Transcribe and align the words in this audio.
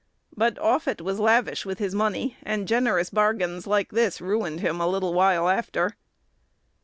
But 0.35 0.57
Offutt 0.57 0.99
was 0.99 1.19
lavish 1.19 1.63
with 1.63 1.77
his 1.77 1.93
money, 1.93 2.35
and 2.41 2.67
generous 2.67 3.11
bargains 3.11 3.67
like 3.67 3.91
this 3.91 4.19
ruined 4.19 4.61
him 4.61 4.81
a 4.81 4.87
little 4.87 5.13
while 5.13 5.47
after. 5.47 5.95